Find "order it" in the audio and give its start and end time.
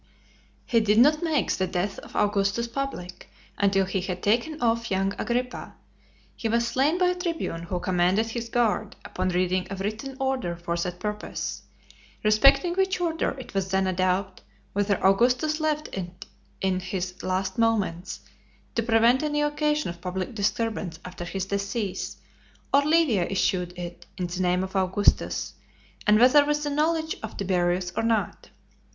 12.99-13.53